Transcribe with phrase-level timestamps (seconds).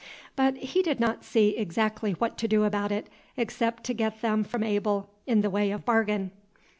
[0.35, 3.05] But he did not see exactly what to do about it,
[3.37, 6.31] except to get them from Abel in the way of bargain.